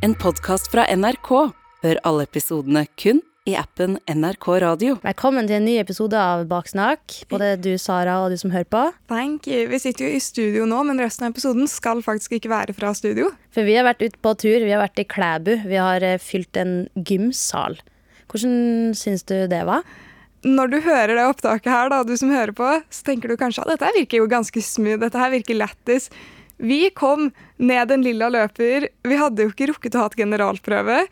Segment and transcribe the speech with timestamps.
[0.00, 1.28] En podkast fra NRK.
[1.84, 4.94] Hør alle episodene kun i appen NRK Radio.
[5.02, 8.80] Velkommen til en ny episode av Baksnakk, både du, Sara, og du som hører på.
[9.12, 9.66] Thank you.
[9.68, 12.94] Vi sitter jo i studio nå, men resten av episoden skal faktisk ikke være fra
[12.96, 13.28] studio.
[13.52, 14.64] For vi har vært ute på tur.
[14.64, 15.52] Vi har vært i Klæbu.
[15.68, 17.76] Vi har eh, fylt en gymsal.
[18.32, 19.84] Hvordan syns du det var?
[20.48, 23.68] Når du hører det opptaket her, da, du som hører på, så tenker du kanskje
[23.68, 26.08] at dette virker jo ganske smooth, dette her virker lættis.
[26.60, 31.02] Vi kom ned en lilla løper, vi hadde jo ikke rukket å ha et generalprøve,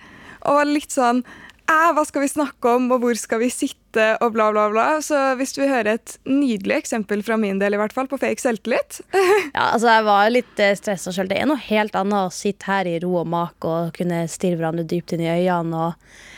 [0.45, 1.25] og var litt sånn
[1.69, 4.87] hva skal vi snakke om, og hvor skal vi sitte, og bla, bla, bla.
[5.05, 8.17] Så hvis du vil høre et nydelig eksempel fra min del, i hvert fall, på
[8.21, 9.03] fake selvtillit
[9.57, 11.29] Ja, altså Jeg var litt eh, stressa sjøl.
[11.29, 14.61] Det er noe helt annet å sitte her i ro og mak og kunne stirre
[14.61, 15.91] hverandre dypt inn i øynene.
[15.91, 16.38] og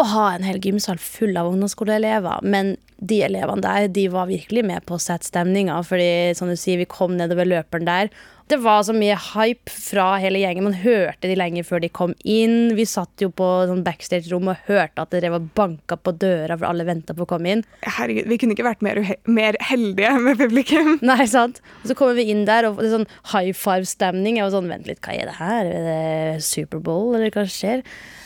[0.00, 2.42] å ha en hel gymsal full av ungdomsskoleelever.
[2.42, 5.80] Men de elevene der de var virkelig med på å sette stemninga.
[5.86, 8.10] fordi som du sier, vi kom nedover løperen der.
[8.48, 10.66] Det var så mye hype fra hele gjengen.
[10.66, 12.74] Man hørte de lenge før de kom inn.
[12.76, 16.68] Vi satt jo på sånn backstage-rom og hørte at det var banka på døra, for
[16.68, 17.62] alle venta på å komme inn.
[17.86, 20.98] Herregud, vi kunne ikke vært mer, mer heldige med publikum.
[21.00, 21.62] Nei, sant?
[21.82, 24.36] Og så kommer vi inn der, og det er sånn high five-stemning.
[24.36, 25.72] Jeg var sånn, vent litt, hva er det her?
[25.78, 27.80] Er det Superbowl, eller hva skjer?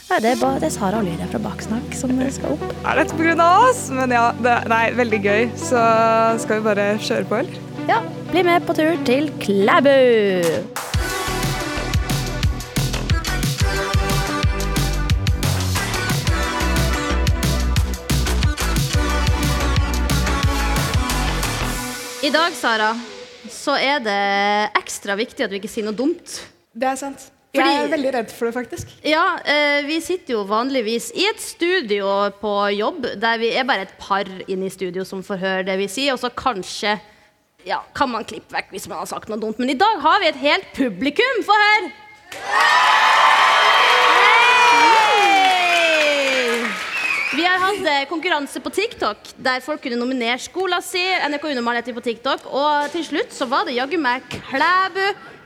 [0.09, 2.63] Nei, det er, bare, det er Sara og Lydia fra Baksnakk som skal opp.
[2.81, 3.45] Er dette pga.
[3.67, 3.83] oss?
[3.93, 5.43] Men ja, det, er veldig gøy.
[5.61, 5.83] Så
[6.41, 7.59] skal vi bare kjøre på, eller?
[7.91, 9.93] Ja, bli med på tur til Klæbu!
[22.25, 22.95] I dag, Sara,
[23.53, 24.21] så er det
[24.81, 26.41] ekstra viktig at vi ikke sier noe dumt.
[26.73, 27.35] Det er sant.
[27.59, 28.95] Fordi- jeg er veldig redd for det, faktisk.
[29.05, 33.83] Ja, eh, vi sitter jo vanligvis i et studio på jobb der vi er bare
[33.89, 36.99] et par inne i studio som får høre det vi sier, og så kanskje
[37.67, 39.59] ja, kan man klippe vekk hvis man har sagt noe dumt.
[39.59, 41.93] Men i dag har vi et helt publikum Få høre!
[47.39, 51.13] Vi har hatt eh, konkurranse på TikTok der folk kunne nominere skolen sin.
[51.29, 52.47] NRK Unormal heter vi på TikTok.
[52.51, 55.05] Og til slutt så var det jaggu meg Klæbu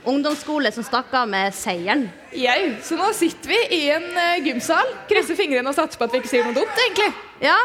[0.09, 2.07] ungdomsskole som stakk av med seieren.
[2.35, 6.15] Jau, så nå sitter vi i en uh, gymsal, krysser fingrene og satser på at
[6.15, 7.11] vi ikke sier noe dumt, egentlig.
[7.45, 7.59] Ja?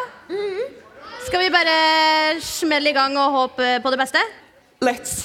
[1.28, 1.78] Skal vi bare
[2.44, 4.22] smelle i gang og håpe på det beste?
[4.86, 5.16] Let's.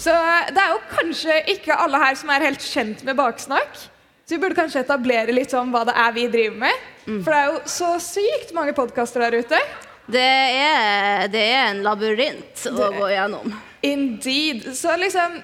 [0.00, 3.86] Så uh, det er jo kanskje ikke alle her som er helt kjent med baksnakk.
[4.24, 6.82] Så vi burde kanskje etablere litt sånn hva det er vi driver med.
[7.10, 9.58] For det er jo så sykt mange podkaster der ute.
[10.10, 10.26] Det
[10.64, 13.54] er, det er en labyrint å gå gjennom.
[13.86, 14.66] Indeed.
[14.76, 15.38] Så liksom,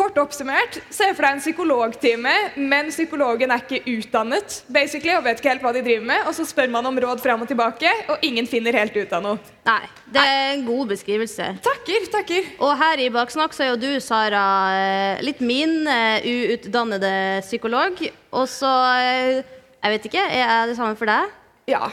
[0.00, 5.40] kort oppsummert, se for deg en psykologtime, men psykologen er ikke utdannet basically, og vet
[5.42, 6.22] ikke helt hva de driver med.
[6.30, 9.24] Og så spør man om råd fram og tilbake, og ingen finner helt ut av
[9.26, 9.40] noe.
[9.68, 9.82] Nei,
[10.14, 11.50] det er en god beskrivelse.
[11.66, 12.48] Takker, takker.
[12.64, 14.44] Og her i Baksnakk så er jo du, Sara,
[14.80, 18.00] eh, litt min eh, uutdannede psykolog.
[18.32, 18.72] Og så
[19.04, 21.30] eh, Jeg vet ikke, er jeg det samme for deg?
[21.72, 21.86] Ja,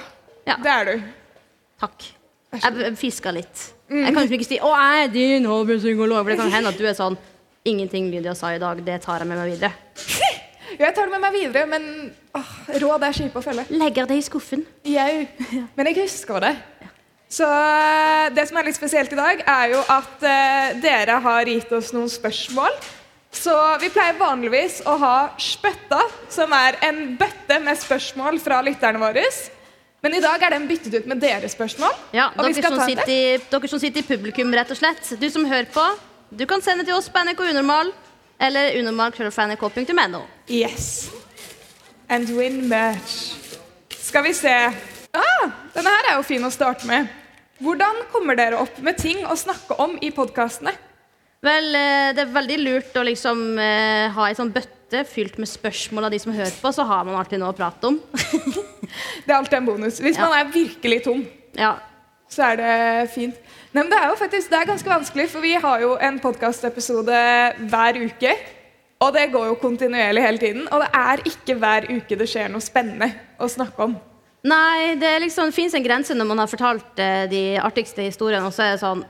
[0.47, 0.55] Ja.
[0.63, 1.07] det er du.
[1.77, 2.05] Takk.
[2.57, 3.63] Jeg fiska litt.
[3.91, 6.85] Jeg kan ikke si 'Å, jeg er din hobbypsykolog', for det kan hende at du
[6.85, 7.17] er sånn
[7.65, 9.73] 'Ingenting Lydia sa i dag, det tar jeg med meg videre'.
[10.77, 12.51] Jo, jeg tar det med meg videre, men åh,
[12.81, 13.65] råd er kjipe å følge.
[13.69, 14.65] Legger det i skuffen.
[14.83, 15.27] Jau.
[15.75, 16.55] Men jeg husker det.
[17.29, 21.43] Så eh, det som er litt spesielt i dag, er jo at eh, dere har
[21.45, 22.71] gitt oss noen spørsmål.
[23.31, 25.99] Så vi pleier vanligvis å ha spøtta,
[26.31, 29.25] som er en bøtte med spørsmål fra lytterne våre.
[30.05, 31.93] Men i dag er den byttet ut med deres spørsmål.
[32.13, 35.09] Ja, dere som, sitter i, dere som sitter i publikum, rett og slett.
[35.17, 35.85] Du som hører på,
[36.29, 37.89] du kan sende til oss på NRK Unormal
[38.37, 40.21] eller unormal.nrk.no.
[40.53, 41.09] Yes.
[42.13, 43.33] And win merch.
[43.97, 44.53] Skal vi se.
[45.17, 47.09] Ah, denne her er jo fin å starte med.
[47.57, 50.75] Hvordan kommer dere opp med ting å snakke om i podkastene?
[51.43, 55.49] Vel, eh, det er veldig lurt å liksom eh, ha ei sånn bøtte fylt med
[55.49, 57.99] spørsmål av de som hører på, så har man alltid noe å prate om.
[59.25, 60.01] Det er alltid en bonus.
[60.03, 61.23] Hvis man er virkelig tom,
[61.57, 61.75] ja.
[62.29, 63.39] så er det fint.
[63.71, 66.19] Nei, men det er jo faktisk det er ganske vanskelig, for vi har jo en
[66.23, 67.23] podkastepisode
[67.71, 68.35] hver uke.
[69.05, 70.67] Og det går jo kontinuerlig hele tiden.
[70.73, 73.97] Og det er ikke hver uke det skjer noe spennende å snakke om.
[74.47, 78.55] Nei, det liksom, fins en grense når man har fortalt eh, de artigste historiene, og
[78.55, 79.03] så er det sånn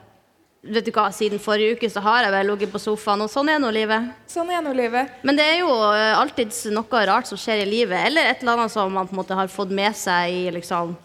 [0.63, 3.48] Vet du hva, siden forrige uke så har jeg vel ligget på sofaen, og sånn
[3.54, 4.09] er nå livet.
[4.27, 5.12] Sånn er nå livet.
[5.24, 8.57] Men det er jo eh, alltid noe rart som skjer i livet, eller et eller
[8.57, 10.95] annet som man på en måte har fått med seg i liksom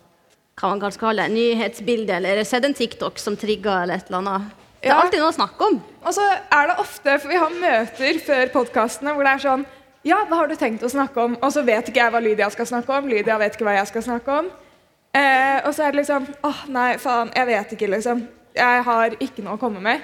[0.58, 4.19] hva man kan kalle det, nyhetsbildet, eller sett en TikTok som trigger, eller et eller
[4.25, 4.50] annet.
[4.82, 5.00] Det er Ja.
[5.04, 5.78] alltid noe å snakke om.
[6.05, 9.64] Og så er det ofte, for vi har møter før podkastene hvor det er sånn
[10.05, 11.37] Ja, hva har du tenkt å snakke om?
[11.40, 13.06] Og så vet ikke jeg hva Lydia skal snakke om.
[13.08, 14.48] Lydia vet ikke hva jeg skal snakke om.
[15.14, 18.25] Eh, og så er det liksom åh, nei, faen, jeg vet ikke, liksom.
[18.56, 20.02] Jeg har ikke noe å komme med.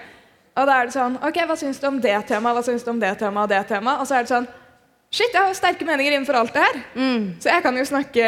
[0.58, 2.90] Og da er det sånn Ok, hva syns du om det temaet, hva syns du
[2.90, 4.00] om det temaet og det temaet?
[4.02, 4.48] Og så er det sånn
[5.08, 6.74] Shit, jeg har jo sterke meninger innenfor alt det her.
[7.40, 8.24] Så jeg kan jo snakke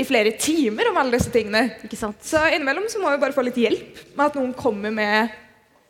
[0.00, 1.66] i flere timer om alle disse tingene.
[1.84, 2.16] Ikke sant?
[2.24, 5.34] Så innimellom så må vi bare få litt hjelp med at noen kommer med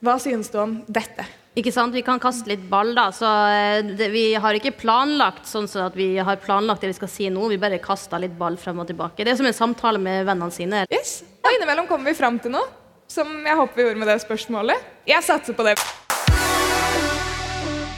[0.02, 1.28] Hva synes du om dette?
[1.55, 1.94] Ikke sant?
[1.94, 3.06] Vi kan kaste litt ball, da.
[3.14, 6.99] Så eh, det, vi har ikke planlagt sånn så at vi har planlagt det vi
[6.99, 7.46] skal si nå.
[7.52, 9.23] Vi bare kaster litt ball frem og tilbake.
[9.23, 10.82] Det er som en samtale med vennene sine.
[10.90, 11.20] Yes.
[11.38, 12.67] Og innimellom kommer vi fram til noe,
[13.12, 14.85] som jeg håper vi gjorde med det spørsmålet.
[15.09, 15.76] Jeg satser på det.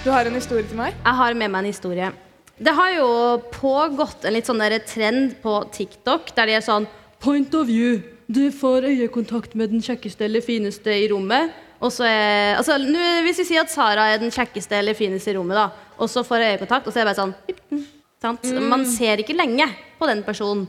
[0.05, 0.96] Du har en historie til meg?
[0.99, 2.11] Jeg har med meg en historie.
[2.55, 3.08] Det har jo
[3.55, 6.88] pågått en litt sånn der trend på TikTok der de er sånn
[7.25, 8.02] Point of view.
[8.28, 11.55] Du får øyekontakt med den kjekkeste eller fineste i rommet.
[11.81, 15.32] Og så er, altså, nu, hvis vi sier at Sara er den kjekkeste eller fineste
[15.32, 17.82] i rommet, da, og så får jeg øyekontakt, og så er det bare sånn «Yppen»,
[18.25, 18.46] sant?
[18.72, 19.66] Man ser ikke lenge
[19.99, 20.66] på den personen.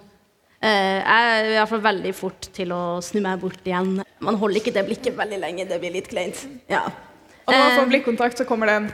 [0.65, 4.00] Eh, jeg er i hvert fall veldig fort til å snu meg bort igjen.
[4.25, 5.67] Man holder ikke det blikket veldig lenge.
[5.69, 6.39] Det blir litt kleint.
[6.71, 6.88] Ja.
[7.45, 8.88] Og når man Eh, får blikkontakt, så kommer det en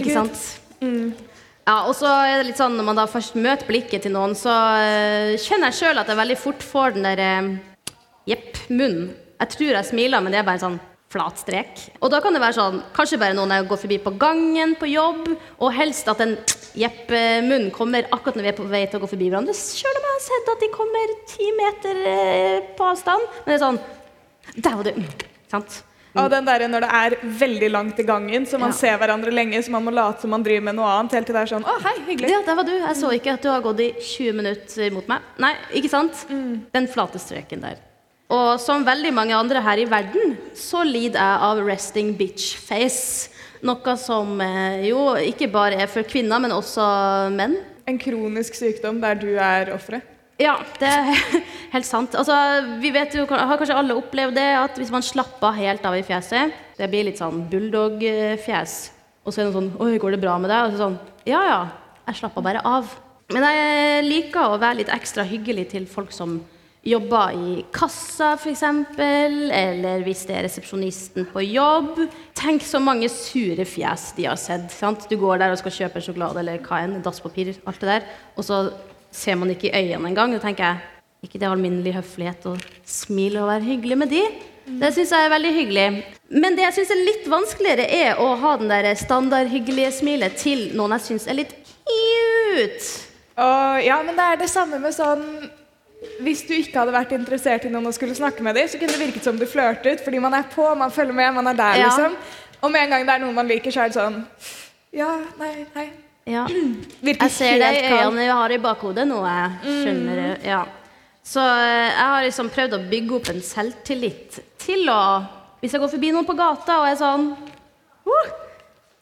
[0.00, 0.40] ikke sant?
[0.80, 4.32] Ja, og så er det litt sånn Når man da først møter blikket til noen,
[4.34, 4.50] så
[4.80, 7.50] eh, kjenner jeg sjøl at jeg veldig fort får den der eh,
[8.32, 9.12] jepp, munnen.
[9.40, 11.80] Jeg tror jeg smiler, men det er bare sånn flat strek.
[12.00, 14.86] Og da kan det være sånn Kanskje bare noen jeg går forbi på gangen på
[14.92, 15.26] jobb,
[15.58, 16.36] og helst at en
[16.78, 17.10] jepp,
[17.48, 20.06] munn kommer akkurat når vi er på vei til å gå forbi hverandre, sjøl om
[20.06, 23.26] jeg har sett at de kommer ti meter eh, på avstand.
[23.44, 23.80] Men det er sånn
[24.60, 25.04] Der var du.
[25.50, 25.82] Sant?
[26.18, 28.78] Og den der når det er veldig langt i gangen, så man Ja.
[28.78, 31.34] ser hverandre lenge, så man må late som man driver med noe annet, helt til
[31.34, 32.30] det er sånn Å, hei, hyggelig.
[32.32, 32.72] Ja, der var du.
[32.72, 35.22] Jeg så ikke at du har gått i 20 minutter mot meg.
[35.38, 36.24] Nei, ikke sant?
[36.74, 37.78] Den flate streken der.
[38.30, 43.30] Og som veldig mange andre her i verden, så lider jeg av resting bitch face.
[43.66, 46.84] Noe som eh, jo ikke bare er for kvinner, men også
[47.34, 47.58] menn.
[47.90, 50.06] En kronisk sykdom der du er offeret.
[50.40, 51.10] Ja, det er
[51.74, 52.14] helt sant.
[52.16, 52.36] Altså,
[52.80, 56.06] vi vet jo, har kanskje alle opplevd det, at hvis man slapper helt av i
[56.06, 58.78] fjeset Det blir litt sånn bulldog-fjes.
[59.26, 60.70] Og så er det sånn Oi, går det bra med deg?
[60.70, 60.96] Og så sånn
[61.28, 61.60] Ja, ja.
[62.06, 62.88] Jeg slapper bare av.
[63.30, 66.38] Men jeg liker å være litt ekstra hyggelig til folk som
[66.86, 68.62] jobber i kassa, f.eks.
[68.98, 71.98] Eller hvis det er resepsjonisten på jobb.
[72.38, 74.70] Tenk så mange sure fjes de har sett.
[74.72, 75.08] Sant?
[75.10, 78.08] Du går der og skal kjøpe sjokolade eller hva enn, dasspapir, alt det der.
[78.36, 78.62] Og så
[79.12, 80.32] ser man ikke i øynene engang.
[80.36, 82.56] Da tenker jeg ikke det er alminnelig høflighet å
[82.88, 84.24] smile og være hyggelig med de.
[84.80, 85.86] Det syns jeg er veldig hyggelig.
[86.30, 90.68] Men det jeg syns er litt vanskeligere, er å ha den der standardhyggelige smilet til
[90.78, 92.90] noen jeg syns er litt cute.
[93.40, 95.24] Og ja, men det er det samme med sånn
[96.24, 98.94] Hvis du ikke hadde vært interessert i noen og skulle snakke med dem, så kunne
[98.94, 101.80] det virket som du flørtet, fordi man er på, man følger med, man er der,
[101.82, 101.88] Ja.
[101.90, 102.16] liksom.
[102.62, 104.24] Og med en gang det er noen man liker, så er det sånn
[104.92, 105.90] Ja, nei, nei.
[106.28, 106.46] Ja.
[107.06, 109.20] Virker Jeg ser det i øynene jeg har i bakhodet nå.
[109.26, 110.46] Jeg skjønner mm.
[110.48, 110.64] Ja.
[111.24, 115.00] Så eh, jeg har liksom prøvd å bygge opp en selvtillit til å
[115.60, 117.26] Hvis jeg går forbi noen på gata og er sånn
[118.08, 118.30] uh,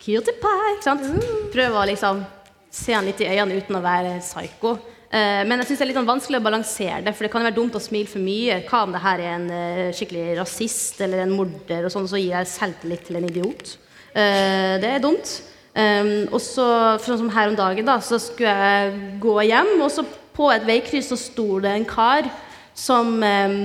[0.03, 1.07] Cutie pie, ikke sant?
[1.55, 2.25] Prøve å liksom
[2.71, 4.77] se han litt i øynene uten å være psyko.
[5.09, 7.41] Eh, men jeg syns det er litt sånn vanskelig å balansere det, for det kan
[7.41, 8.59] jo være dumt å smile for mye.
[8.69, 12.21] Hva om det her er en eh, skikkelig rasist eller en morder, og sånn, så
[12.21, 13.77] gir jeg selvtillit til en idiot.
[14.13, 15.39] Eh, det er dumt.
[15.79, 16.65] Um, og så,
[17.05, 20.03] sånn som her om dagen, da, så skulle jeg gå hjem, og så
[20.35, 22.27] på et veikryss så sto det en kar
[22.75, 23.61] som um,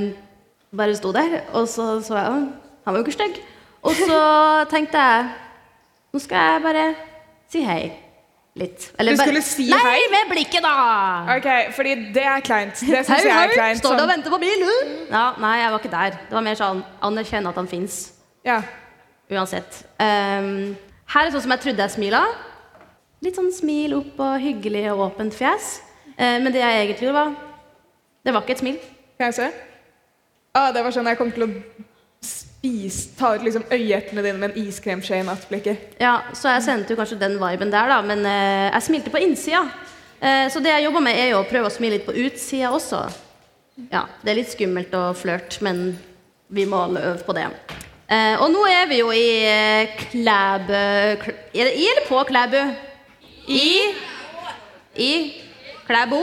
[0.77, 1.39] bare sto der.
[1.57, 2.37] Og så så jeg «Å,
[2.83, 3.41] Han var jo ikke stygg.
[3.83, 4.21] Og så
[4.71, 5.31] tenkte jeg
[6.13, 6.87] Nå skal jeg bare
[7.50, 8.02] si hei.
[8.55, 8.91] Litt.
[9.01, 10.01] Eller Du skulle si nei, hei?
[10.13, 10.74] med blikket, da!
[11.38, 12.75] Ok, fordi det er kleint.
[12.86, 13.79] Det syns jeg er kleint.
[13.81, 14.65] står du og Sånn, venter på bil?
[15.10, 16.17] Ja, nei, jeg var ikke der.
[16.29, 18.01] Det var mer sånn anerkjenne at han fins.
[18.45, 18.62] ja.
[19.33, 19.77] Uansett.
[20.03, 20.75] Um,
[21.10, 22.19] her er sånn som jeg trodde jeg smila.
[23.24, 25.79] Litt sånn smil opp og hyggelig og åpent fjes.
[26.19, 27.31] Uh, men det jeg egentlig gjorde, var
[28.27, 28.77] Det var ikke et smil.
[29.17, 29.48] Kan jeg se?
[30.53, 31.50] Ah, det var sånn jeg kom til å
[33.20, 35.77] ta ut liksom øyeeplene dine med en iskremskje i nattblikket.
[36.00, 38.01] Ja, Så jeg sendte jo kanskje den viben der, da.
[38.01, 39.65] Men eh, jeg smilte på innsida.
[40.22, 42.72] Eh, så det jeg jobber med, er jo å prøve å smile litt på utsida
[42.72, 43.03] også.
[43.91, 45.98] Ja, Det er litt skummelt å flørte, men
[46.53, 47.48] vi må øve på det.
[48.08, 50.82] Eh, og nå er vi jo i eh, Klæbø
[51.24, 52.63] Kl- Er det i eller på Klæbø?
[53.48, 53.93] I?
[54.96, 55.13] I?
[55.88, 56.20] Klæbo?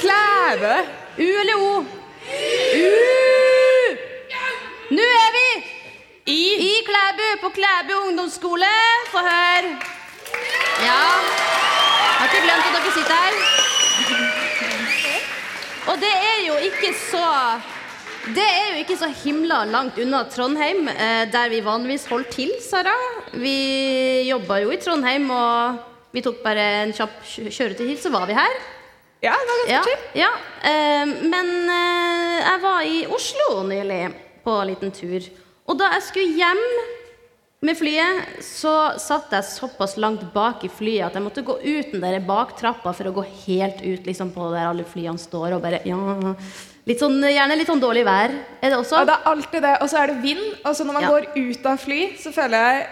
[0.00, 0.74] Klæbø?
[1.18, 1.84] U eller O?
[2.76, 3.35] U!
[4.90, 5.46] Nå er vi
[6.30, 8.68] i, I Klæbu, på Klæbu ungdomsskole.
[9.10, 9.70] Få høre.
[10.82, 11.00] Ja.
[11.06, 13.32] Jeg Har ikke glemt at dere sitter her.
[15.86, 17.24] Og det er jo ikke så
[18.34, 22.50] Det er jo ikke så himla langt unna Trondheim, eh, der vi vanligvis holder til,
[22.70, 22.94] Sara.
[23.38, 23.52] Vi
[24.26, 25.76] jobba jo i Trondheim, og
[26.12, 28.56] vi tok bare en kjapp kjø- kjøretur hit, så var vi her.
[29.22, 30.02] Ja, det var ganske Ja, chill.
[30.24, 30.32] ja.
[30.70, 34.00] Eh, men eh, jeg var i Oslo nylig
[34.46, 35.26] på en liten tur.
[35.66, 36.60] Og da jeg skulle hjem
[37.66, 41.88] med flyet, så satt jeg såpass langt bak i flyet at jeg måtte gå ut
[41.94, 45.64] den der baktrappa for å gå helt ut liksom på der alle flyene står og
[45.64, 45.96] bare ja,
[46.86, 48.36] litt sånn, Gjerne litt sånn dårlig vær.
[48.60, 49.00] Er det også?
[49.00, 49.72] Ja, det er alltid det.
[49.82, 50.44] Og så er det vind.
[50.62, 51.10] Og så når man Ja.
[51.16, 52.86] går ut av fly, så føler jeg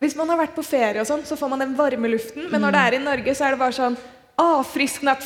[0.00, 2.46] Hvis man har vært på ferie og sånn, så får man den varme luften.
[2.48, 3.98] Men når det er i Norge, så er det bare sånn
[5.00, 5.24] Natt.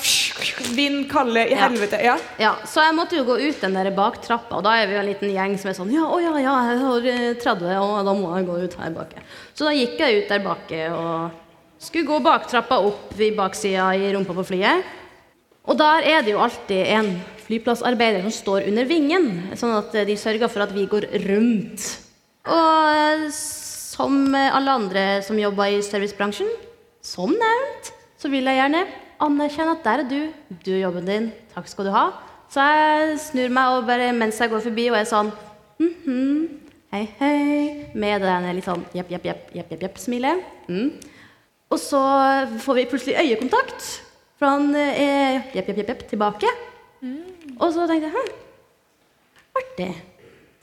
[0.75, 1.99] Vind, kalde i helvete.
[2.03, 2.17] Ja.
[2.39, 5.03] Ja, Så jeg måtte jo gå ut den der baktrappa, og da er vi jo
[5.03, 7.95] en liten gjeng som er sånn Ja, å ja, ja, jeg har eh, 30, og
[8.09, 9.15] da må jeg gå ut her bak.
[9.55, 11.41] Så da gikk jeg ut der bak og
[11.85, 14.83] skulle gå baktrappa opp i baksida i rumpa på flyet.
[15.65, 17.13] Og der er det jo alltid en
[17.45, 21.87] flyplassarbeider som står under vingen, sånn at de sørger for at vi går rundt.
[22.51, 26.51] Og eh, som alle andre som jobber i servicebransjen,
[27.05, 28.85] som nevnt, så vil jeg gjerne
[29.23, 30.21] anerkjenne at der er du.
[30.65, 31.31] Du gjør jobben din.
[31.55, 32.05] Takk skal du ha.
[32.53, 35.33] Så jeg snur meg og bare mens jeg går forbi og er sånn
[35.83, 36.45] mhm,
[36.95, 37.39] hei, hei,
[37.99, 40.45] med det litt sånn jepp, jepp, jepp, jepp, jepp, jepp smilet.
[40.69, 40.93] Mm.
[41.75, 42.01] Og så
[42.63, 43.89] får vi plutselig øyekontakt
[44.39, 46.51] fra han er jepp, jepp, jepp, jepp, tilbake.
[47.59, 48.35] Og så tenkte jeg hm,
[49.61, 49.91] artig.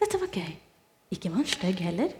[0.01, 0.51] Dette var gøy.
[1.13, 2.13] Ikke var han stygg heller.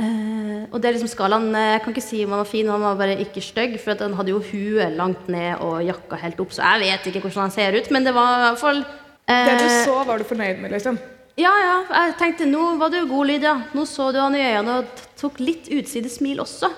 [0.00, 2.68] Eh, og det er liksom skalaen eh, Jeg kan ikke si om han var fin,
[2.72, 3.76] han var bare ikke stygg.
[3.82, 7.24] For han hadde jo huet langt ned og jakka helt opp, så jeg vet ikke
[7.26, 7.90] hvordan han ser ut.
[7.92, 11.00] Men det var i hvert fall eh, Det du så, var du fornøyd med, liksom.
[11.40, 11.74] Ja, ja.
[11.88, 13.56] Jeg tenkte nå var du god, Lydia.
[13.76, 16.72] Nå så du han i øynene og tok litt utsidesmil også.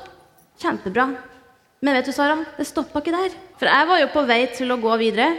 [0.63, 1.09] Kjempebra.
[1.83, 3.35] Men vet du, Sara, det stoppa ikke der.
[3.59, 5.33] For jeg var jo på vei til å gå videre.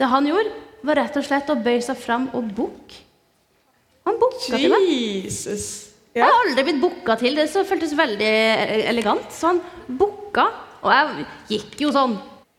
[0.00, 3.02] Det han gjorde, var rett og slett å bøye seg fram og bukke.
[4.08, 4.88] Han bukka til meg.
[4.88, 5.91] Jesus.
[6.12, 7.36] Jeg har aldri blitt booka til.
[7.38, 9.30] Det så føltes veldig e- elegant.
[9.32, 10.44] Så han booka,
[10.84, 12.18] og jeg gikk jo sånn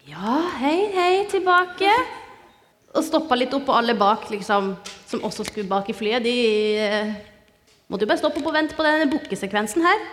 [0.10, 1.92] Ja, hei, hei, tilbake.
[2.94, 4.74] Og stoppa litt opp, og alle bak, liksom,
[5.10, 6.34] som også skulle bak i flyet, de
[6.82, 7.14] eh,
[7.90, 10.04] måtte jo bare stoppe opp og vente på denne bookesekvensen her.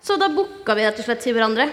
[0.00, 1.66] Så da booka vi rett og slett til hverandre.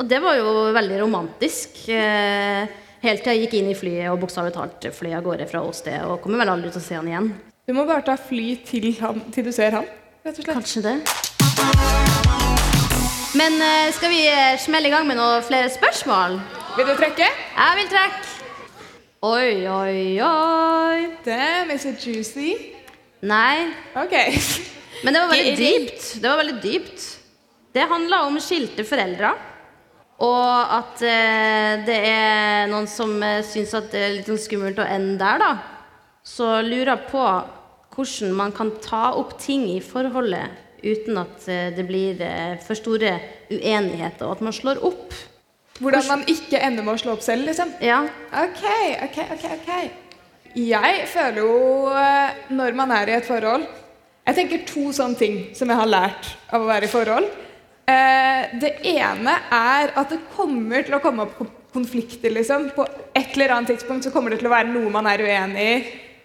[0.00, 1.84] Og det var jo veldig romantisk.
[1.92, 2.66] Eh,
[3.04, 6.04] helt til jeg gikk inn i flyet og bokstavelig talt fløy av gårde fra åstedet.
[6.08, 7.32] Og kommer vel aldri til å se han igjen.
[7.68, 9.86] Du må bare ta fly til, han, til du ser han,
[10.24, 10.56] rett og slett.
[10.56, 10.96] Kanskje det.
[13.38, 16.38] Men eh, skal vi eh, smelle i gang med noen flere spørsmål?
[16.76, 17.28] Vil du trekke?
[17.56, 18.28] Jeg vil trekke.
[19.22, 21.00] Oi, oi, oi.
[21.24, 22.52] Damn, is it juicy?
[23.22, 24.14] Nei, Ok.
[25.04, 26.06] men det var veldig dypt.
[26.22, 27.04] Det var veldig dypt.
[27.72, 29.30] Det handla om skilte foreldre.
[30.22, 34.78] Og at eh, det er noen som eh, syns at det er litt sånn skummelt
[34.82, 35.52] å ende der, da.
[36.22, 37.24] Så lurer jeg på
[37.92, 42.78] hvordan man kan ta opp ting i forholdet uten at eh, det blir eh, for
[42.78, 43.14] store
[43.52, 45.14] uenigheter, og at man slår opp.
[45.82, 47.72] Hvordan man ikke ender med å slå opp selv, liksom.
[47.82, 48.02] Ja.
[48.42, 48.64] Ok,
[49.06, 49.70] ok, ok, ok.
[50.58, 51.54] Jeg føler jo
[51.96, 53.62] eh, når man er i et forhold
[54.28, 57.24] Jeg tenker to sånne ting som jeg har lært av å være i forhold.
[58.62, 61.40] Det ene er at det kommer til å komme opp
[61.74, 62.68] konflikter, liksom.
[62.76, 65.64] På et eller annet tidspunkt så kommer det til å være noe man er uenig
[65.66, 65.74] i.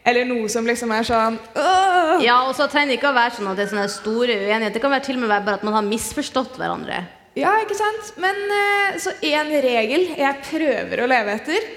[0.07, 3.35] Eller noe som liksom er sånn «Åh!» ja, og så trenger det ikke å være
[3.35, 4.77] sånn at det er sånne store uenigheter.
[4.77, 7.01] Det kan være til og med bare at man har misforstått hverandre.
[7.37, 8.15] Ja, ikke sant?
[8.21, 11.67] Men eh, så en regel jeg prøver å leve etter,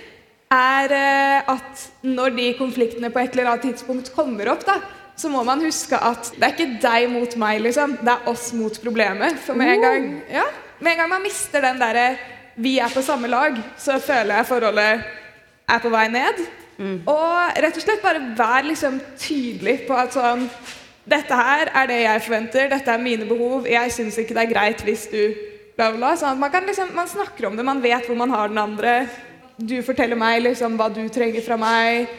[0.50, 4.78] er eh, at når de konfliktene på et eller annet tidspunkt kommer opp, da,
[5.20, 7.98] så må man huske at det er ikke deg mot meg, liksom.
[8.00, 9.36] Det er oss mot problemet.
[9.44, 10.46] For med en gang, ja,
[10.80, 12.06] med en gang man mister den derre
[12.60, 15.04] vi er på samme lag, så føler jeg forholdet
[15.70, 16.40] er på vei ned.
[16.80, 20.46] Og rett og slett bare vær liksom tydelig på at sånn
[21.10, 24.50] Dette her er det jeg forventer, dette er mine behov, jeg syns ikke det er
[24.52, 25.22] greit hvis du
[25.74, 26.12] bla, bla.
[26.14, 28.60] Sånn at man, kan liksom, man snakker om det, man vet hvor man har den
[28.62, 28.92] andre.
[29.56, 32.12] Du forteller meg liksom hva du trenger fra meg.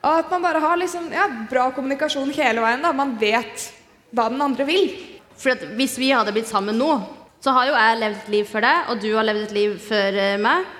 [0.00, 2.80] Og at man bare har liksom, ja, bra kommunikasjon hele veien.
[2.86, 2.94] da.
[2.96, 3.66] Man vet
[4.14, 4.94] hva den andre vil.
[5.40, 6.94] For hvis vi hadde blitt sammen nå,
[7.40, 9.76] så har jo jeg levd et liv før deg, og du har levd et liv
[9.80, 10.76] før eh, meg.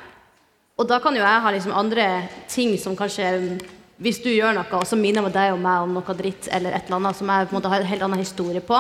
[0.81, 2.07] Og da kan jo jeg ha liksom andre
[2.49, 3.59] ting som kanskje
[4.01, 6.87] Hvis du gjør noe, og så minner deg og meg om noe dritt eller et
[6.87, 8.79] eller annet som jeg på en måte har en helt annen historie på.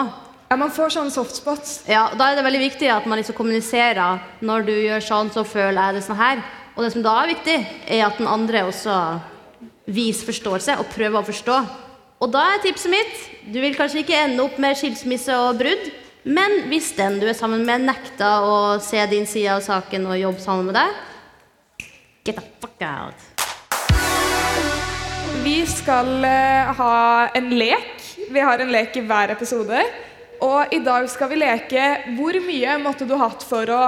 [0.48, 1.82] Ja, Man får sånne softspots.
[1.86, 5.44] Ja, Da er det veldig viktig at man liksom kommuniserer når du gjør sånn, så
[5.44, 6.40] føler jeg det sånn her.
[6.72, 8.96] Og det som da er viktig, er at den andre også
[9.92, 11.58] viser forståelse og prøver å forstå.
[12.24, 15.84] Og da er tipset mitt du vil kanskje ikke ende opp med skilsmisse og brudd,
[16.24, 20.18] men hvis den du er sammen med, nekter å se din side av saken og
[20.20, 20.98] jobbe sammen med deg,
[22.32, 23.14] get the fuck out.
[25.44, 28.02] Vi skal eh, ha en lek.
[28.30, 29.82] Vi har en lek i hver episode.
[30.40, 31.82] Og i dag skal vi leke
[32.16, 33.82] 'Hvor mye måtte du hatt for å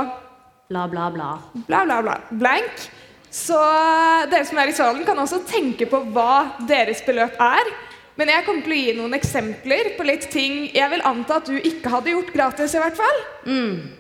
[0.73, 1.39] Bla, bla, bla.
[1.67, 2.17] bla, bla, bla.
[2.31, 2.89] Blank.
[3.31, 7.73] Så eh, dere som er i salen, kan også tenke på hva deres beløp er.
[8.17, 11.49] Men jeg kommer til å gi noen eksempler på litt ting jeg vil anta at
[11.49, 12.75] du ikke hadde gjort gratis.
[12.75, 13.21] i hvert fall.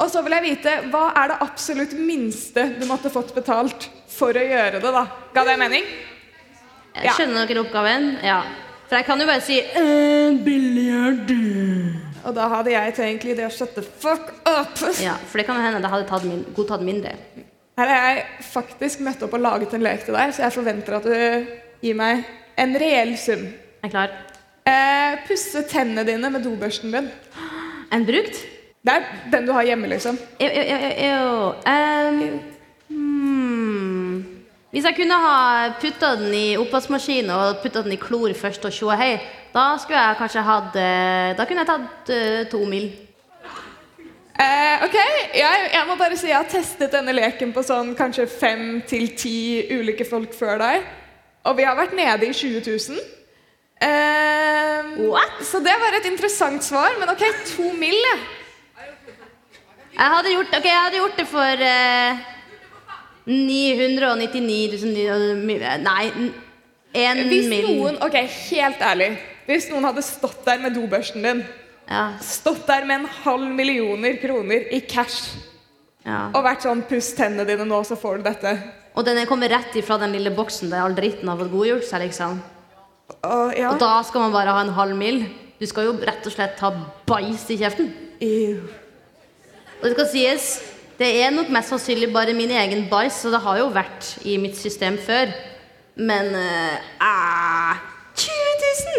[0.00, 3.88] Og så vil jeg vite hva er det absolutt minste du måtte fått betalt
[4.22, 4.92] for å gjøre det.
[4.94, 5.04] da?
[5.34, 5.84] Ga det mening?
[6.94, 7.12] Jeg Ja.
[7.16, 8.08] skjønner dere oppgaven?
[8.22, 8.42] Ja.
[8.88, 11.30] For jeg kan jo bare si en biljard.
[12.24, 14.76] Og da hadde jeg egentlig det å shut the fuck up.
[15.00, 17.14] Ja, for det kan hende det hadde tatt min, godtatt mindre.
[17.78, 20.98] Her har jeg faktisk møtt opp og laget en lek til deg, så jeg forventer
[20.98, 21.46] at du
[21.82, 22.24] gir meg
[22.58, 23.46] en reell sum.
[23.82, 24.10] Jeg Er klar?
[24.66, 27.10] Eh, pusse tennene dine med dobørsten din.
[27.90, 28.44] En brukt?
[28.84, 29.02] Det er
[29.32, 30.18] den du har hjemme, liksom.
[30.38, 31.54] Jo, jo, jo, jo.
[31.64, 32.40] Hmm.
[34.72, 38.72] Hvis jeg kunne ha putta den i oppvaskmaskinen og putta den i klor først og
[38.72, 39.18] tjoa hei,
[39.52, 42.86] da skulle jeg kanskje hatt eh, Da kunne jeg tatt uh, to mil.
[44.32, 44.96] Eh, ok,
[45.36, 49.10] jeg, jeg må bare si jeg har testet denne leken på sånn kanskje fem til
[49.12, 49.36] ti
[49.76, 50.88] ulike folk før deg.
[51.44, 53.06] Og vi har vært nede i 20 000.
[53.84, 54.92] Eh?
[55.52, 58.16] Så det var et interessant svar, men ok, to mil, ja.
[59.92, 62.28] Jeg hadde gjort, ok, jeg hadde gjort det for eh,
[63.26, 66.06] 999 000 Nei,
[66.92, 68.16] én Hvis noen, ok,
[68.50, 69.12] helt ærlig,
[69.46, 71.44] hvis noen hadde stått der med dobørsten din,
[71.88, 75.34] Ja, stått der med en halv millioner kroner i cash
[76.06, 76.28] ja.
[76.30, 78.54] og vært sånn puss tennene dine nå, så får du dette.
[78.96, 81.86] Og den er kommet rett ifra den lille boksen der all dritten har fått godgjort
[81.88, 82.40] seg, liksom.
[83.18, 83.72] Og, ja.
[83.72, 85.24] Og da skal man bare ha en halv mil.
[85.60, 86.72] Du skal jo rett og slett ha
[87.08, 87.90] bæsj i kjeften.
[88.22, 88.62] Ew.
[89.80, 90.48] Og det skal sies,
[91.02, 94.36] det er nok mest sannsynlig bare min egen bæsj, så det har jo vært i
[94.38, 95.32] mitt system før.
[95.98, 97.82] Men uh, ah,
[98.14, 98.30] 20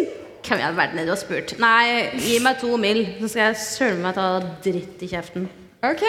[0.04, 0.10] 000!
[0.44, 1.56] Hvem i all verden er det du har spurt?
[1.64, 4.28] Nei, gi meg to mill., så skal jeg søren meg ta
[4.66, 5.48] dritt i kjeften.
[5.84, 6.04] Ok,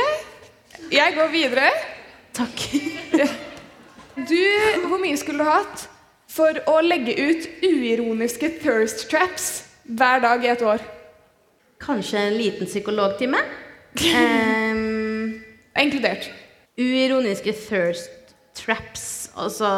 [0.92, 1.70] jeg går videre.
[2.34, 2.68] Takk.
[4.14, 4.38] Du,
[4.86, 5.88] hvor mye skulle du hatt
[6.30, 9.48] for å legge ut uironiske thirst traps
[9.90, 10.84] hver dag i et år?
[11.82, 13.42] Kanskje en liten psykologtime?
[15.78, 16.30] Inkludert.
[16.78, 18.10] uironiske thirst
[18.54, 19.30] traps.
[19.34, 19.68] Altså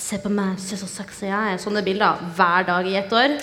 [0.00, 1.60] Se på meg, se så sexy jeg er.
[1.60, 3.36] Sånne bilder hver dag i ett år.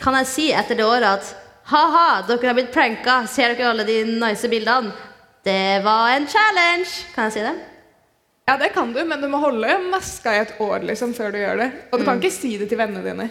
[0.00, 1.34] Kan jeg si etter det året at
[1.70, 3.20] ha-ha, dere har blitt pranka.
[3.28, 4.94] Ser dere alle de nice bildene?
[5.44, 6.88] Det var en challenge.
[7.14, 7.54] Kan jeg si det?
[8.48, 11.38] Ja, det kan du, men du må holde maska i et år liksom, før du
[11.38, 11.68] gjør det.
[11.92, 13.28] Og du kan ikke si det til vennene dine.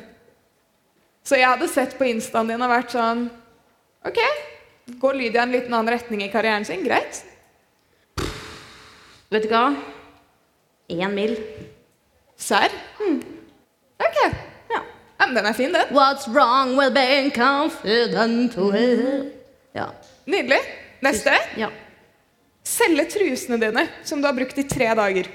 [1.27, 3.25] Så jeg hadde sett på instaen din og vært sånn
[4.07, 4.17] Ok,
[4.99, 6.83] går Lydia en liten annen retning i karrieren sin?
[6.83, 7.23] Greit.
[9.29, 9.65] Vet du hva?
[10.89, 11.35] Én mil.
[12.39, 12.73] Serr?
[12.99, 14.17] Ok.
[14.69, 14.81] Ja.
[15.19, 15.91] Ja, men den er fin, den.
[15.93, 18.55] What's wrong with being confident?
[19.73, 19.91] Ja.
[20.25, 20.63] Nydelig.
[20.99, 21.35] Neste.
[21.55, 21.69] ja.
[22.65, 25.29] Selge trusene dine, som du har brukt i tre dager.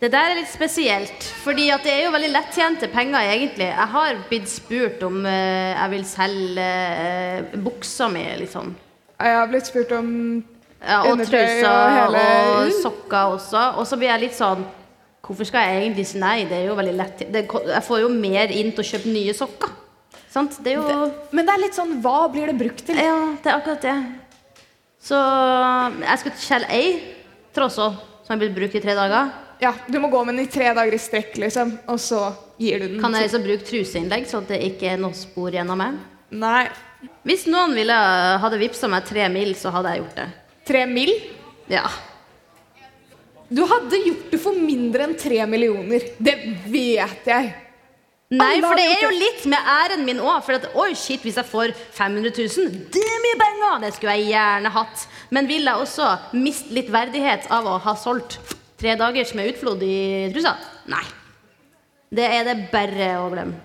[0.00, 3.68] Det der er litt spesielt, fordi det er jo veldig lettjente penger egentlig.
[3.70, 8.74] Jeg har blitt spurt om uh, jeg vil selge uh, buksa mi, liksom.
[9.20, 10.08] Jeg har blitt spurt om
[10.84, 13.62] Ja, og Undertøy og trusa og, hele- sokker også.
[13.78, 14.64] Og så blir jeg litt sånn
[15.24, 16.44] Hvorfor skal jeg egentlig si nei?
[16.44, 19.32] Det er jo veldig lett det, Jeg får jo mer inn til å kjøpe nye
[19.32, 19.70] sokker.
[20.30, 20.58] Sant?
[20.62, 22.96] Det er jo Men det er litt sånn Hva blir det brukt til?
[22.96, 23.96] Ja, det er akkurat det.
[25.00, 25.16] Så
[26.00, 26.86] jeg skal til Kjell Ei,
[27.54, 27.90] trossa,
[28.24, 29.30] som har blitt brukt i tre dager.
[29.60, 32.78] Ja, Du må gå med den i tre dager i strekk, liksom, og så gir
[32.80, 33.00] du den.
[33.00, 35.94] Kan jeg liksom bruke truseinnlegg, så det ikke er noe spor gjennom meg?
[36.30, 36.68] Nei.
[37.24, 37.96] Hvis noen ville,
[38.42, 40.28] hadde vippsa meg tre mil, så hadde jeg gjort det.
[40.68, 41.12] Tre mil?
[41.70, 41.84] Ja.
[43.54, 46.08] Du hadde gjort det for mindre enn tre millioner.
[46.18, 46.34] Det
[46.70, 47.52] vet jeg.
[48.34, 50.40] Nei, for det er jo litt med æren min òg.
[50.46, 53.76] For at, oi, shit, hvis jeg får 500 000, det er mye penger!
[53.84, 55.04] Det skulle jeg gjerne hatt.
[55.34, 58.38] Men vil jeg også miste litt verdighet av å ha solgt
[58.80, 60.56] tre dagers med utflod i trusa?
[60.90, 61.04] Nei.
[62.14, 63.60] Det er det bare å glemme.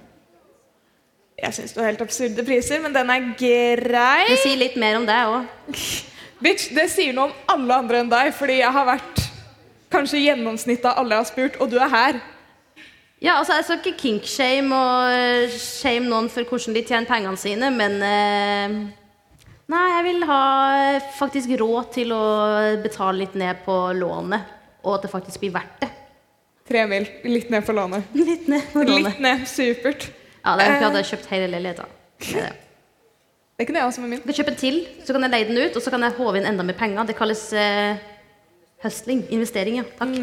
[1.39, 4.27] Jeg syns du har helt absurde priser, men den er grei.
[4.29, 5.79] Det sier litt mer om deg òg.
[6.43, 9.23] Bitch, det sier noe om alle andre enn deg, fordi jeg har vært
[9.91, 12.19] kanskje gjennomsnittet av alle jeg har spurt, og du er her.
[13.19, 17.71] Ja, altså, jeg skal ikke kinkshame og shame noen for hvordan de tjener pengene sine,
[17.75, 18.79] men eh,
[19.69, 20.43] Nei, jeg vil ha
[20.81, 22.21] eh, faktisk råd til å
[22.81, 25.89] betale litt ned på lånet, og at det faktisk blir verdt det.
[26.69, 27.05] Tre mil.
[27.25, 28.07] Litt ned for lånet.
[28.17, 29.11] Litt ned på lånet.
[29.11, 29.45] Litt ned.
[29.49, 30.07] Supert.
[30.45, 31.95] Ja, det er ikke at jeg har kjøpt hele leiligheten.
[32.19, 32.55] Det er det.
[33.59, 34.19] Det kunne jeg også med min.
[34.23, 36.15] Jeg kan kjøpe en til, så kan jeg leie den ut, og så kan jeg
[36.15, 37.03] håve inn enda mer penger.
[37.09, 37.97] Det kalles eh,
[38.85, 39.25] høstling.
[39.35, 39.83] Investering, ja.
[39.99, 40.13] Takk.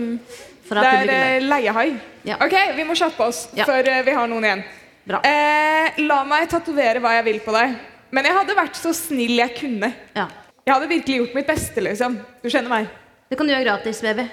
[0.67, 1.91] For Det er eh, leiehai.
[2.27, 2.39] Ja.
[2.43, 3.67] Ok, vi må kjappe oss Ja.
[3.69, 4.65] før eh, vi har noen igjen.
[5.07, 5.21] Bra.
[5.29, 7.77] Eh, la meg tatovere hva jeg vil på deg.
[8.17, 9.93] Men jeg hadde vært så snill jeg kunne.
[10.17, 10.27] Ja.
[10.67, 12.17] Jeg hadde virkelig gjort mitt beste, liksom.
[12.43, 12.89] Du kjenner meg.
[13.31, 14.25] Det kan du gjøre gratis, baby.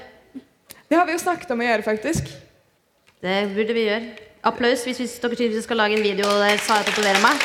[0.88, 2.32] Det har vi jo snakket om å gjøre, faktisk.
[3.24, 4.22] Det burde vi gjøre.
[4.43, 7.43] Applaus hvis, hvis dere synes vi skal lage en video der Sara tatoverer meg.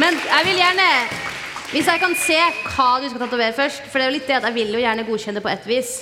[0.00, 0.88] Men jeg vil gjerne
[1.72, 3.86] Hvis jeg kan se hva du skal tatovere først.
[3.88, 5.68] For det er jo litt det at jeg vil jo gjerne godkjenne det på et
[5.70, 5.92] vis.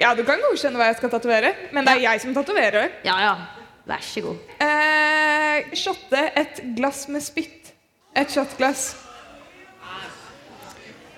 [0.00, 2.94] Ja, du kan godkjenne hva jeg skal tatovere, men det er jeg som tatoverer.
[3.04, 3.34] Ja, ja.
[3.84, 4.40] Vær så god.
[4.62, 7.74] Eh, shotte et glass med spytt.
[8.16, 8.94] Et shotglass.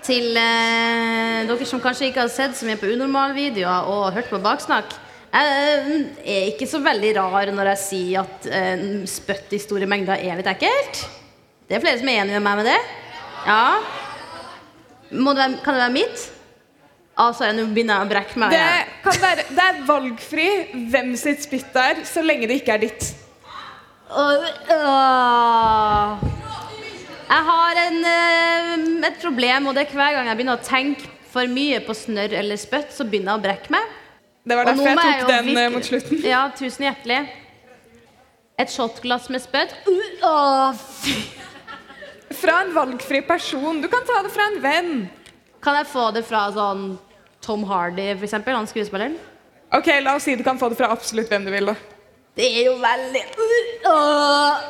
[0.03, 4.43] Til eh, dere som kanskje ikke har sett så mye på unormalvideoer og hørt på
[4.43, 4.99] baksnakk.
[5.35, 10.21] Jeg er ikke så veldig rar når jeg sier at eh, spytt i store mengder
[10.21, 11.01] er litt ekkelt.
[11.67, 12.79] Det er flere som er enig med meg med det.
[13.49, 13.65] Ja.
[15.11, 16.23] Det være, kan det være mitt?
[17.19, 18.55] Altså, Nå begynner jeg å brekke meg.
[18.55, 20.47] Det, kan være, det er valgfri
[20.93, 23.11] hvem sitt spytt det er, så lenge det ikke er ditt.
[27.35, 28.73] Jeg har en, eh,
[29.11, 32.39] et problem, og det er hver gang jeg begynner å tenke for mye på snørr
[32.39, 33.95] eller spytt, så begynner jeg å brekke meg.
[34.45, 36.21] Det var derfor jeg tok jeg den eh, mot slutten.
[36.29, 37.23] Ja, tusen hjertelig.
[38.61, 39.73] Et shotglass med spøtt.
[40.21, 40.77] Uh.
[42.43, 43.81] Fra en valgfri person.
[43.81, 44.93] Du kan ta det fra en venn.
[45.65, 46.91] Kan jeg få det fra sånn
[47.45, 48.57] Tom Hardy, eksempel?
[48.59, 49.17] Han skuespilleren?
[49.75, 51.73] Ok, La oss si du kan få det fra absolutt hvem du vil.
[51.73, 51.77] da.
[52.37, 53.23] Det er jo veldig
[53.89, 54.61] uh.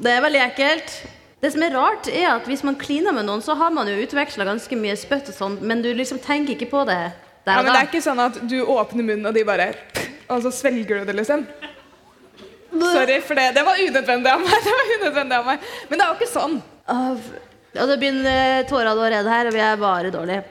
[0.00, 0.96] Det er veldig ekkelt.
[1.44, 4.00] Det som er rart, er at hvis man kliner med noen, så har man jo
[4.00, 7.12] utveksla ganske mye spytt og sånn, men du liksom tenker ikke på det
[7.44, 9.74] der Ja, men men Det er ikke sånn at du åpner munnen, og de bare
[10.28, 11.46] Og så svelger du det, liksom.
[12.74, 13.52] Sorry for det.
[13.54, 14.54] Det var unødvendig av meg.
[14.64, 15.66] Det var unødvendig av meg.
[15.88, 16.56] Men det er jo ikke sånn.
[16.90, 17.28] Av,
[17.74, 20.42] Og det begynner tårene å redde her, og vi er bare dårlige.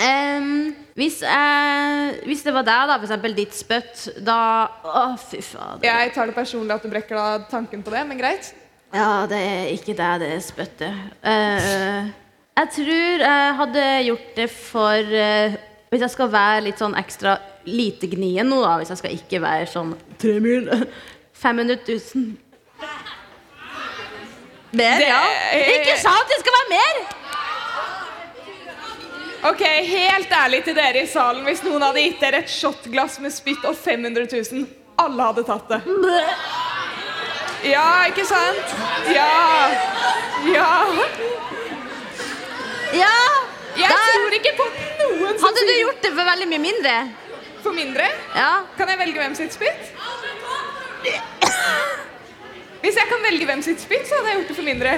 [0.00, 4.40] Um, hvis, uh, hvis det var deg, da, eksempel ditt spytt, da
[4.86, 5.84] Å, fy fader.
[5.84, 8.54] Jeg tar det personlig at du brekker da tanken på det, men greit.
[8.94, 11.04] Ja, det er ikke deg, det er spyttet.
[11.22, 12.08] Uh,
[12.60, 15.54] jeg tror jeg hadde gjort det for eh,
[15.90, 17.32] Hvis jeg skal være litt sånn ekstra
[17.66, 18.76] lite gnien nå, da.
[18.78, 20.68] Hvis jeg skal ikke være sånn Tre mil
[21.40, 22.28] 500 000.
[24.78, 25.22] Mer, ja.
[25.80, 26.30] Ikke sant?
[26.30, 27.00] Det skal være mer!
[29.50, 33.32] Ok, Helt ærlig til dere i salen, hvis noen hadde gitt dere et shotglass med
[33.32, 34.66] spytt og 500 000,
[35.00, 35.80] alle hadde tatt det.
[37.70, 38.76] Ja, ikke sant?
[39.10, 39.30] Ja.
[40.52, 40.70] Ja.
[43.00, 43.16] Ja!
[43.80, 44.52] Jeg tror ikke
[45.40, 46.94] Hadde du gjort det for veldig mye mindre?
[47.62, 48.06] for mindre.
[48.34, 48.64] Ja.
[48.76, 49.90] Kan jeg velge hvem sitt spytt?
[52.80, 54.94] Hvis jeg kan velge hvem sitt spytt, så hadde jeg gjort det for mindre.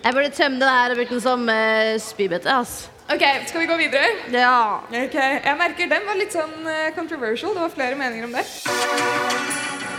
[0.00, 2.56] Jeg burde tømme det her og brukt den som uh, spybøtte.
[3.10, 4.06] Ok, Skal vi gå videre?
[4.32, 4.80] Ja.
[4.86, 7.56] Ok, Jeg merker den var litt sånn eh, controversial.
[7.56, 8.44] Det var flere meninger om det.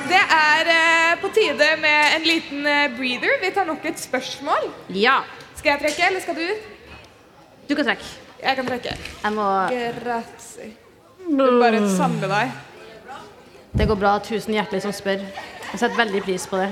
[0.07, 3.35] Det er eh, på tide med en liten eh, breather.
[3.43, 4.71] Vi tar nok et spørsmål.
[4.95, 5.21] ja.
[5.59, 6.47] Skal jeg trekke, eller skal du?
[7.69, 8.20] Du kan trekke.
[8.41, 8.97] Jeg kan trekke.
[9.23, 9.47] Jeg må
[10.01, 10.71] Grazie.
[11.29, 12.51] Du bare samle deg.
[13.77, 14.17] Det går bra.
[14.25, 15.21] Tusen hjertelig som spør.
[15.71, 16.71] Jeg setter veldig pris på det.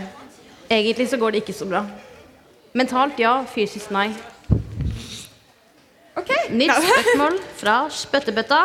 [0.69, 1.83] Egentlig så går det ikke så bra.
[2.77, 4.09] Mentalt ja, fysisk nei.
[6.19, 6.33] Ok.
[6.51, 8.59] Nytt spørsmål fra spyttebøtta.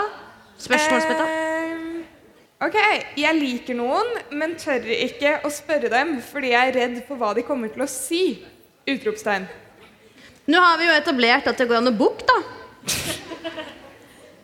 [0.65, 1.29] Spørsmålsbøtta.
[1.29, 2.79] Eh, ok,
[3.21, 7.33] jeg liker noen, men tør ikke å spørre dem fordi jeg er redd for hva
[7.37, 8.25] de kommer til å si.
[8.89, 9.47] Utropstegn.
[10.51, 12.64] Nå har vi jo etablert at det går an å booke, da.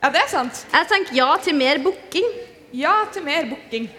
[0.00, 0.62] Ja, det er sant.
[0.72, 2.28] Jeg tenker ja til mer booking.
[2.72, 3.90] Ja til mer booking.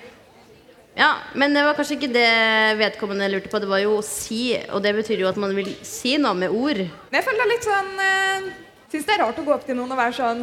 [0.97, 2.31] Ja, Men det var kanskje ikke det
[2.79, 3.61] vedkommende lurte på.
[3.61, 6.51] Det var jo å si, og det betyr jo at man vil si noe med
[6.51, 6.81] ord.
[6.81, 8.51] Men jeg føler det er litt sånn eh,
[8.91, 10.41] Syns det er rart å gå opp til noen og være sånn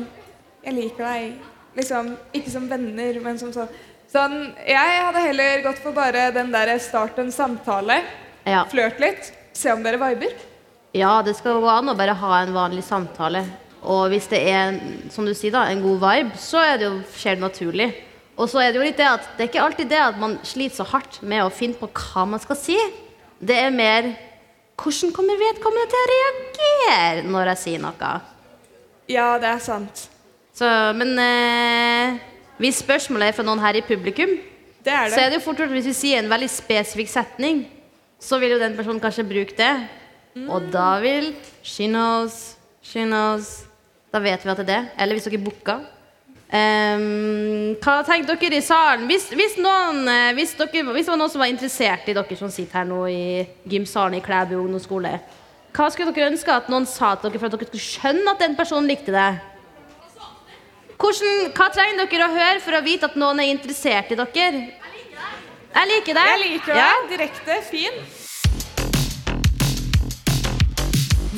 [0.65, 1.35] Jeg liker deg.
[1.77, 3.69] Liksom, ikke som venner, men som sånn
[4.09, 7.99] Sånn, Jeg hadde heller gått for bare den der start en samtale.
[8.49, 8.63] Ja.
[8.71, 9.35] Flørt litt.
[9.53, 10.33] Se om dere viber.
[10.97, 13.43] Ja, det skal gå an å bare ha en vanlig samtale.
[13.88, 14.77] Og hvis det er,
[15.11, 17.88] som du sier da, en god vibe, så er det jo, skjer det naturlig.
[18.38, 20.37] Og så er det jo litt det at det er ikke alltid det at man
[20.46, 22.77] sliter så hardt med å finne på hva man skal si.
[23.40, 24.12] Det er mer
[24.79, 28.12] hvordan kommer vedkommende til å reagere når jeg sier noe?
[29.11, 30.05] Ja, det er sant.
[30.55, 32.18] Så, men eh,
[32.62, 34.37] hvis spørsmålet er fra noen her i publikum,
[34.85, 35.33] Det er så er det.
[35.33, 37.64] det jo fort gjort hvis vi sier en veldig spesifikk setning,
[38.22, 39.72] så vil jo den personen kanskje bruke det.
[40.46, 43.68] Og da vil She knows, she knows.
[44.12, 44.83] Da vet vi at det er det.
[44.99, 45.79] Eller hvis dere booka.
[46.49, 49.05] Um, hva tenker dere i salen?
[49.11, 52.38] Hvis, hvis, noen, eh, hvis, dere, hvis det var noen som var interessert i dere
[52.40, 55.12] som sitter her nå i gymsalen i Klæbu ungdomsskole,
[55.77, 58.40] hva skulle dere ønske at noen sa til dere for at dere skulle skjønne at
[58.47, 59.29] den personen likte det?
[60.99, 64.49] Hvordan, hva trenger dere å høre for å vite at noen er interessert i dere?
[65.68, 66.33] Jeg liker deg.
[66.33, 66.81] Jeg liker deg.
[66.81, 66.88] Ja.
[67.12, 67.61] Direkte.
[67.68, 68.01] Fin.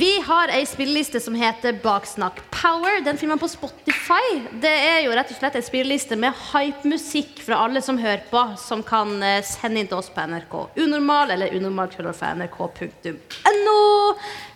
[0.00, 3.02] Vi har ei spilleliste som heter Baksnakk Power.
[3.04, 4.38] Den finner man på Spotify.
[4.62, 8.40] Det er jo rett og slett en spilleliste med hypemusikk fra alle som hører på,
[8.62, 13.82] som kan eh, sende inn til oss på NRK Unormal eller unormal.nrk.no.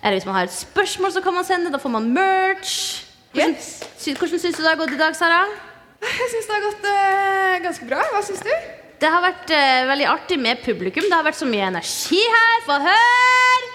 [0.00, 1.72] Eller hvis man har et spørsmål, så kan man sende.
[1.74, 3.04] Da får man merch.
[3.34, 5.44] Hvordan, sy hvordan syns du det har gått i dag, Sara?
[6.08, 8.00] Jeg syns det har gått uh, ganske bra.
[8.16, 8.54] Hva syns du?
[9.04, 11.04] Det har vært uh, veldig artig med publikum.
[11.04, 12.64] Det har vært så mye energi her.
[12.64, 13.73] Få høre!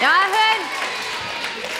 [0.00, 0.60] Ja, jeg hører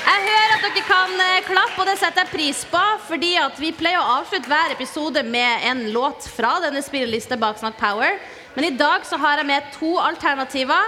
[0.07, 2.83] Jeg hører at dere kan eh, klappe, og det setter jeg pris på.
[3.07, 7.79] Fordi at vi pleier å avslutte hver episode med en låt fra denne spillelista Baksnakk
[7.79, 8.19] Power.
[8.57, 10.85] Men i dag så har jeg med to alternativer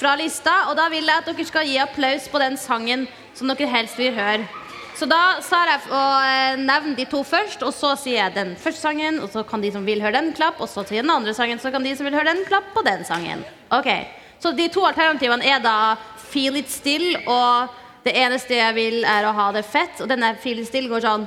[0.00, 3.50] fra lista, og da vil jeg at dere skal gi applaus på den sangen som
[3.50, 4.63] dere helst vil høre.
[4.94, 8.52] Så da tar jeg å eh, nevne de to først, og så sier jeg den
[8.60, 11.10] første sangen, og så kan de som vil høre den, klappe, og så sier den
[11.10, 13.42] andre sangen, så kan de som vil høre den, klappe på den sangen.
[13.74, 13.90] Ok,
[14.38, 15.96] Så de to alternativene er da
[16.30, 17.68] Feel It Still, og
[18.04, 21.00] det eneste jeg vil, er å ha det fett, og denne Feel It Still går
[21.02, 21.26] sånn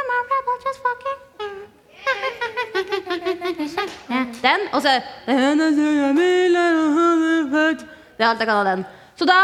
[0.00, 1.18] I'm a rebel just fucking
[4.42, 5.34] Den, og så Det
[8.24, 8.84] er alt jeg kan av den.
[9.16, 9.40] Så da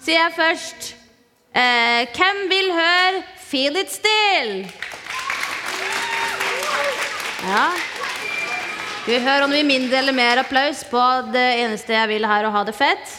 [0.00, 0.99] sier jeg først
[1.54, 4.70] Eh, hvem vil høre 'Feel It Still'?
[7.42, 7.66] Ja.
[9.02, 12.46] Skal vi høre om blir mindre eller mer applaus på det eneste jeg vil her,
[12.46, 13.16] å ha det fett?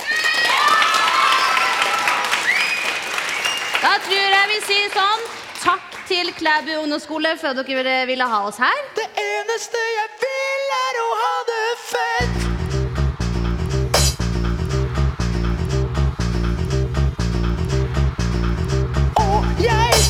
[3.81, 5.25] Da tror jeg vi sier sånn
[5.63, 8.79] takk til Klæbu ungdomsskole for at dere ville ha oss her.
[8.95, 12.40] Det eneste jeg vil er å ha det fett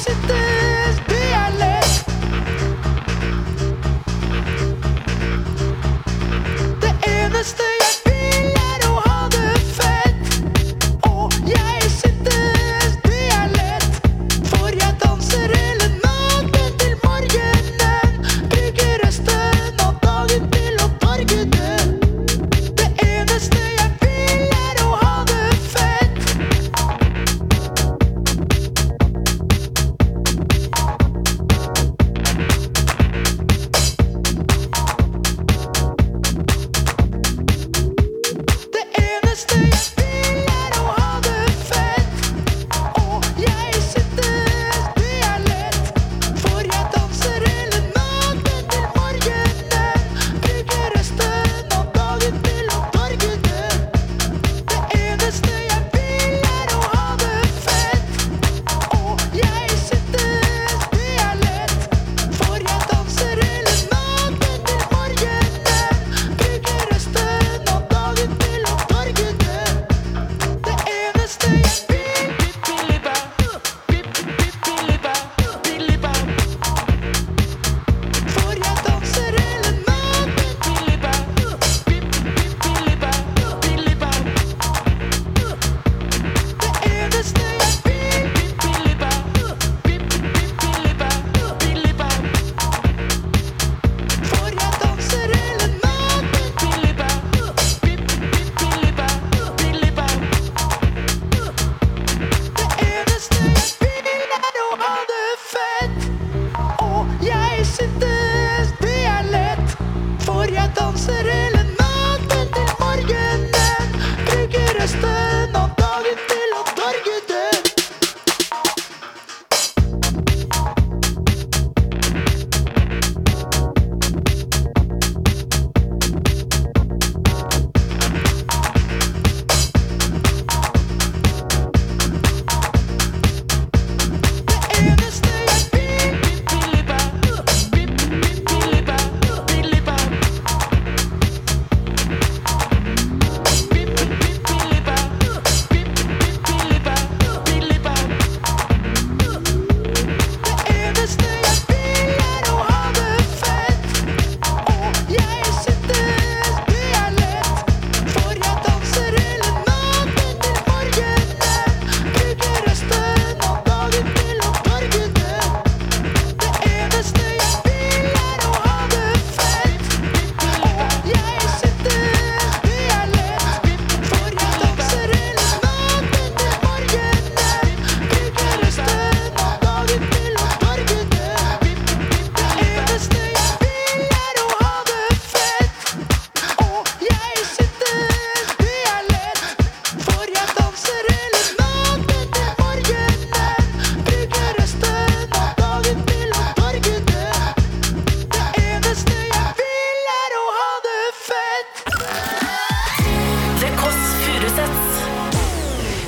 [0.07, 0.15] jeg
[7.45, 7.80] synes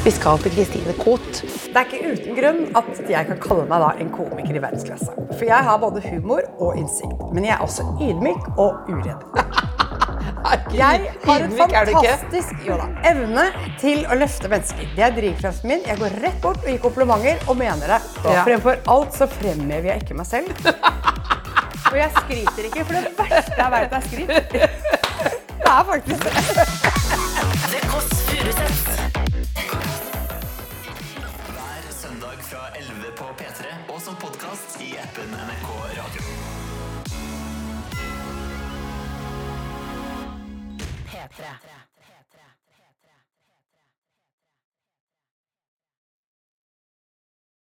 [0.03, 1.37] Vi skal til Kristine Koht.
[1.47, 5.13] Det er ikke uten grunn at jeg kan kalle meg en komiker i verdensklasse.
[5.29, 7.21] For jeg har både humor og innsikt.
[7.31, 9.23] Men jeg er også ydmyk og uredd.
[10.75, 13.47] Jeg har en fantastisk jo da, evne
[13.79, 14.91] til å løfte mennesker.
[14.97, 15.87] Det er drivkraften min.
[15.87, 18.03] Jeg går rett bort og gir komplimenter og mener det.
[18.27, 18.43] Ja.
[18.43, 20.51] Fremfor alt så fremhever jeg ikke meg selv.
[21.93, 24.55] Og jeg skryter ikke, for det verste jeg vet er skryt.
[25.63, 27.22] Det er faktisk det.
[32.53, 36.21] fra 11 på P3 og som podkast i appen NRK Radio.
[41.09, 41.72] P3.